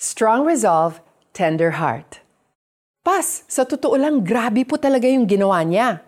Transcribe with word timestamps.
Strong 0.00 0.48
resolve, 0.48 1.04
tender 1.36 1.76
heart. 1.76 2.24
Pas, 3.04 3.44
sa 3.44 3.68
totoo 3.68 4.00
lang, 4.00 4.24
grabe 4.24 4.64
po 4.64 4.80
talaga 4.80 5.04
yung 5.04 5.28
ginawa 5.28 5.60
niya. 5.60 6.00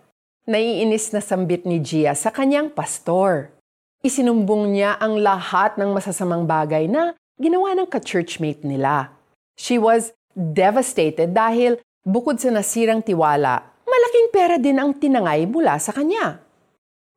Naiinis 0.49 1.13
na 1.13 1.21
sambit 1.21 1.61
ni 1.61 1.77
Gia 1.77 2.17
sa 2.17 2.33
kanyang 2.33 2.73
pastor. 2.73 3.53
Isinumbong 4.01 4.73
niya 4.73 4.97
ang 4.97 5.21
lahat 5.21 5.77
ng 5.77 5.93
masasamang 5.93 6.49
bagay 6.49 6.89
na 6.89 7.13
ginawa 7.37 7.77
ng 7.77 7.85
ka-churchmate 7.85 8.65
nila. 8.65 9.13
She 9.53 9.77
was 9.77 10.09
devastated 10.33 11.29
dahil 11.29 11.77
bukod 12.01 12.41
sa 12.41 12.49
nasirang 12.49 13.05
tiwala, 13.05 13.61
malaking 13.85 14.27
pera 14.33 14.57
din 14.57 14.81
ang 14.81 14.97
tinangay 14.97 15.45
mula 15.45 15.77
sa 15.77 15.93
kanya. 15.93 16.41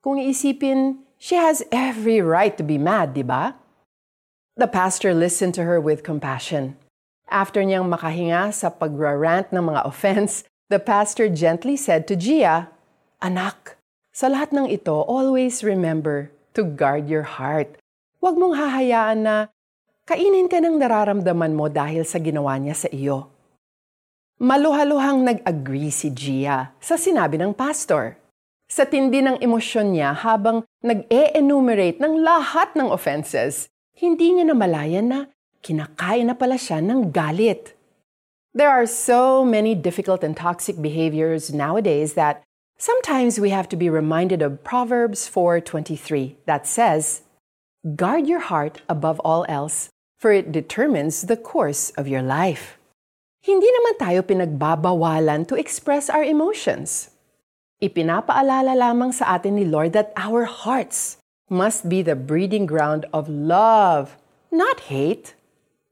Kung 0.05 0.21
iisipin, 0.21 1.01
she 1.17 1.41
has 1.41 1.65
every 1.73 2.21
right 2.21 2.53
to 2.53 2.61
be 2.61 2.77
mad, 2.77 3.17
di 3.17 3.25
ba? 3.25 3.57
The 4.57 4.73
pastor 4.73 5.13
listened 5.13 5.53
to 5.61 5.69
her 5.69 5.77
with 5.77 6.01
compassion. 6.01 6.81
After 7.29 7.61
niyang 7.61 7.93
makahinga 7.93 8.57
sa 8.57 8.73
pagrarant 8.73 9.53
ng 9.53 9.69
mga 9.69 9.85
offense, 9.85 10.49
the 10.73 10.81
pastor 10.81 11.29
gently 11.29 11.77
said 11.77 12.09
to 12.09 12.17
Gia, 12.17 12.73
Anak, 13.21 13.77
sa 14.17 14.33
lahat 14.33 14.57
ng 14.57 14.65
ito, 14.73 14.97
always 15.05 15.61
remember 15.61 16.33
to 16.57 16.65
guard 16.65 17.05
your 17.05 17.37
heart. 17.37 17.77
Huwag 18.25 18.41
mong 18.41 18.57
hahayaan 18.57 19.29
na 19.29 19.37
kainin 20.09 20.49
ka 20.49 20.57
ng 20.57 20.81
nararamdaman 20.81 21.53
mo 21.53 21.69
dahil 21.69 22.09
sa 22.09 22.17
ginawa 22.17 22.57
niya 22.57 22.81
sa 22.81 22.89
iyo. 22.89 23.29
Maluhaluhang 24.41 25.21
nag-agree 25.21 25.93
si 25.93 26.09
Gia 26.09 26.73
sa 26.81 26.97
sinabi 26.97 27.37
ng 27.37 27.53
pastor. 27.53 28.17
Sa 28.73 28.89
tindi 28.89 29.21
ng 29.21 29.37
emosyon 29.37 29.93
niya 29.93 30.17
habang 30.17 30.65
nag-e-enumerate 30.81 32.01
ng 32.01 32.25
lahat 32.25 32.73
ng 32.73 32.89
offenses, 32.89 33.69
hindi 33.97 34.37
niya 34.37 34.53
namalayan 34.53 35.09
na 35.09 35.21
kinakain 35.65 36.29
na 36.29 36.37
pala 36.37 36.61
siya 36.61 36.85
ng 36.85 37.09
galit. 37.17 37.73
There 38.53 38.69
are 38.69 38.85
so 38.85 39.41
many 39.41 39.73
difficult 39.73 40.21
and 40.21 40.37
toxic 40.37 40.77
behaviors 40.77 41.49
nowadays 41.49 42.13
that 42.13 42.45
sometimes 42.77 43.41
we 43.41 43.49
have 43.57 43.73
to 43.73 43.77
be 43.77 43.89
reminded 43.89 44.45
of 44.45 44.61
Proverbs 44.61 45.25
4:23 45.25 46.37
that 46.45 46.69
says, 46.69 47.25
"Guard 47.97 48.29
your 48.29 48.45
heart 48.53 48.85
above 48.85 49.17
all 49.25 49.49
else, 49.49 49.89
for 50.21 50.29
it 50.29 50.53
determines 50.53 51.25
the 51.25 51.41
course 51.41 51.89
of 51.97 52.05
your 52.05 52.25
life." 52.25 52.77
Hindi 53.41 53.73
naman 53.73 53.97
tayo 53.97 54.21
pinagbabawalan 54.21 55.49
to 55.49 55.57
express 55.57 56.13
our 56.13 56.25
emotions. 56.25 57.17
Ipinapaalala 57.81 58.77
lamang 58.77 59.17
sa 59.17 59.41
atin 59.41 59.57
ni 59.57 59.65
Lord 59.65 59.97
that 59.97 60.13
our 60.21 60.45
hearts 60.45 61.17
must 61.49 61.89
be 61.89 62.03
the 62.03 62.17
breeding 62.17 62.67
ground 62.67 63.07
of 63.13 63.29
love, 63.29 64.17
not 64.51 64.91
hate. 64.91 65.35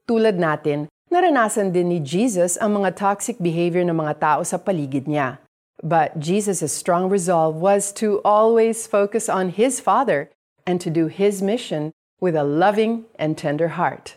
Tulad 0.07 0.35
natin, 0.35 0.87
naranasan 1.11 1.71
din 1.71 1.89
ni 1.89 1.99
Jesus 1.99 2.59
ang 2.59 2.81
mga 2.83 2.95
toxic 2.99 3.39
behavior 3.39 3.83
ng 3.87 3.95
mga 3.95 4.19
tao 4.19 4.41
sa 4.43 4.59
paligid 4.59 5.07
niya. 5.07 5.39
But 5.83 6.19
Jesus' 6.19 6.71
strong 6.71 7.07
resolve 7.09 7.55
was 7.55 7.91
to 7.99 8.19
always 8.23 8.87
focus 8.87 9.27
on 9.27 9.55
His 9.55 9.79
Father 9.79 10.31
and 10.67 10.79
to 10.81 10.89
do 10.89 11.07
His 11.07 11.41
mission 11.41 11.91
with 12.19 12.35
a 12.35 12.43
loving 12.43 13.05
and 13.19 13.37
tender 13.37 13.79
heart. 13.79 14.15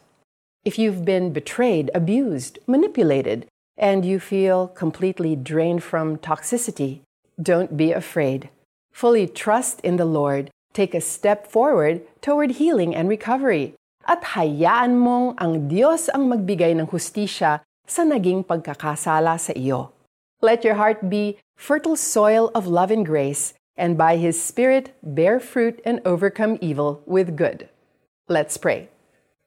If 0.65 0.79
you've 0.79 1.05
been 1.05 1.33
betrayed, 1.33 1.91
abused, 1.95 2.59
manipulated, 2.67 3.47
and 3.77 4.05
you 4.05 4.19
feel 4.19 4.69
completely 4.69 5.37
drained 5.37 5.83
from 5.83 6.19
toxicity, 6.19 7.01
don't 7.41 7.77
be 7.77 7.93
afraid. 7.93 8.51
Fully 8.93 9.27
trust 9.27 9.81
in 9.81 9.97
the 9.97 10.05
Lord. 10.05 10.51
Take 10.79 10.95
a 10.95 11.03
step 11.03 11.51
forward 11.51 12.07
toward 12.23 12.63
healing 12.63 12.95
and 12.95 13.11
recovery 13.11 13.75
at 14.07 14.39
hayaan 14.39 15.03
mong 15.03 15.35
ang 15.43 15.67
Diyos 15.67 16.07
ang 16.07 16.31
magbigay 16.31 16.71
ng 16.79 16.87
hustisya 16.87 17.67
sa 17.83 18.03
naging 18.07 18.47
pagkakasala 18.47 19.43
sa 19.43 19.51
iyo. 19.59 19.91
Let 20.39 20.63
your 20.63 20.79
heart 20.79 21.11
be 21.11 21.43
fertile 21.59 21.99
soil 21.99 22.55
of 22.55 22.71
love 22.71 22.95
and 22.95 23.03
grace, 23.03 23.59
and 23.75 23.99
by 23.99 24.23
His 24.23 24.39
Spirit 24.39 24.95
bear 25.03 25.43
fruit 25.43 25.83
and 25.83 25.99
overcome 26.07 26.63
evil 26.63 27.03
with 27.11 27.35
good. 27.35 27.67
Let's 28.31 28.55
pray. 28.55 28.87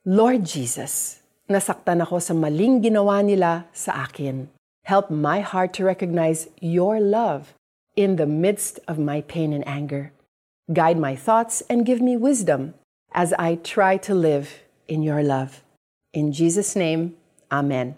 Lord 0.04 0.44
Jesus, 0.44 1.24
nasaktan 1.48 2.04
ako 2.04 2.20
sa 2.20 2.36
maling 2.36 2.84
ginawa 2.84 3.24
nila 3.24 3.72
sa 3.72 4.04
akin. 4.04 4.52
Help 4.84 5.08
my 5.08 5.40
heart 5.40 5.72
to 5.80 5.88
recognize 5.88 6.52
your 6.60 7.00
love 7.00 7.56
in 7.96 8.20
the 8.20 8.28
midst 8.28 8.84
of 8.84 9.00
my 9.00 9.24
pain 9.24 9.56
and 9.56 9.64
anger. 9.64 10.12
Guide 10.72 10.98
my 10.98 11.16
thoughts 11.16 11.62
and 11.70 11.86
give 11.86 12.02
me 12.02 12.16
wisdom 12.16 12.74
as 13.14 13.34
I 13.34 13.56
try 13.56 13.98
to 13.98 14.16
live 14.16 14.62
in 14.88 15.04
your 15.04 15.22
love. 15.24 15.64
In 16.14 16.32
Jesus' 16.32 16.76
name, 16.76 17.16
Amen. 17.52 17.96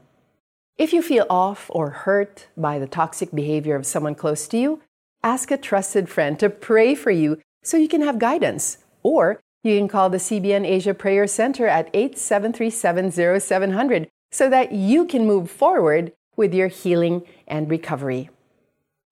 If 0.77 0.93
you 0.93 1.01
feel 1.03 1.27
off 1.29 1.69
or 1.69 1.89
hurt 2.09 2.47
by 2.57 2.79
the 2.79 2.87
toxic 2.87 3.31
behavior 3.31 3.75
of 3.75 3.85
someone 3.85 4.15
close 4.15 4.47
to 4.47 4.57
you, 4.57 4.81
ask 5.21 5.51
a 5.51 5.57
trusted 5.57 6.09
friend 6.09 6.39
to 6.39 6.49
pray 6.49 6.95
for 6.95 7.11
you 7.11 7.37
so 7.61 7.77
you 7.77 7.87
can 7.87 8.01
have 8.01 8.17
guidance. 8.17 8.79
Or 9.03 9.39
you 9.63 9.77
can 9.77 9.87
call 9.87 10.09
the 10.09 10.17
CBN 10.17 10.65
Asia 10.65 10.95
Prayer 10.95 11.27
Center 11.27 11.67
at 11.67 11.93
87370700 11.93 14.07
so 14.31 14.49
that 14.49 14.71
you 14.71 15.05
can 15.05 15.27
move 15.27 15.51
forward 15.51 16.11
with 16.35 16.55
your 16.55 16.69
healing 16.69 17.21
and 17.47 17.69
recovery. 17.69 18.31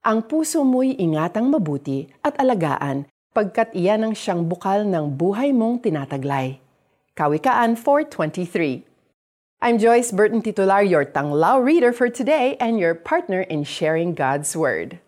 Ang 0.04 0.24
puso 0.24 0.66
mo'y 0.66 0.98
ingatang 0.98 1.54
mabuti 1.54 2.10
at 2.26 2.36
alagaan 2.42 3.06
pagkat 3.32 3.72
iyan 3.72 4.12
ang 4.12 4.16
siyang 4.16 4.44
bukal 4.44 4.84
ng 4.84 5.16
buhay 5.16 5.56
mong 5.56 5.88
tinataglay. 5.88 6.60
Kawikaan 7.16 7.80
423. 7.80 8.84
I'm 9.64 9.80
Joyce 9.80 10.12
Burton 10.12 10.44
Titular, 10.44 10.84
your 10.84 11.08
Tanglao 11.08 11.64
reader 11.64 11.96
for 11.96 12.12
today 12.12 12.60
and 12.60 12.76
your 12.76 12.92
partner 12.92 13.40
in 13.48 13.64
sharing 13.64 14.12
God's 14.12 14.52
Word. 14.52 15.00